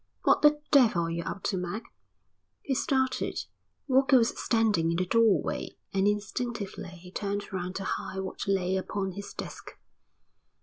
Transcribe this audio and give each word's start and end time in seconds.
"What 0.23 0.41
the 0.41 0.59
devil 0.71 1.03
are 1.03 1.11
you 1.11 1.21
up 1.25 1.43
to, 1.43 1.57
Mac?" 1.59 1.83
He 2.63 2.73
started. 2.73 3.45
Walker 3.87 4.17
was 4.17 4.29
standing 4.35 4.89
in 4.89 4.97
the 4.97 5.05
doorway 5.05 5.77
and 5.93 6.07
instinctively 6.07 6.89
he 6.97 7.11
turned 7.11 7.53
round 7.53 7.75
to 7.75 7.83
hide 7.83 8.21
what 8.21 8.47
lay 8.47 8.77
upon 8.77 9.11
his 9.11 9.31
desk. 9.31 9.77